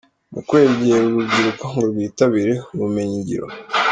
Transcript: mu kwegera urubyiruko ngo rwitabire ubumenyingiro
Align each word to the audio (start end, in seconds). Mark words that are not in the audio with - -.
mu 0.33 0.39
kwegera 0.47 1.03
urubyiruko 1.07 1.63
ngo 1.69 1.79
rwitabire 1.89 2.53
ubumenyingiro 2.73 3.47